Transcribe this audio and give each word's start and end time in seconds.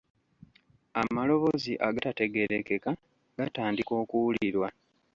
Amaloboozi 1.01 1.73
agatategeerekeka 1.87 2.89
gatandika 3.39 3.91
okuwulirwa. 4.03 4.67